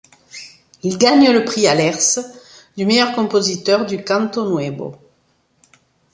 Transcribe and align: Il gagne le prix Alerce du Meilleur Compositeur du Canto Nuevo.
Il 0.81 0.97
gagne 0.97 1.29
le 1.29 1.45
prix 1.45 1.67
Alerce 1.67 2.19
du 2.75 2.87
Meilleur 2.87 3.13
Compositeur 3.13 3.85
du 3.85 4.03
Canto 4.03 4.49
Nuevo. 4.51 4.95